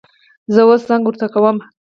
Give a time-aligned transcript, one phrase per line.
[0.53, 1.57] زه اوس زنګ ورته کوم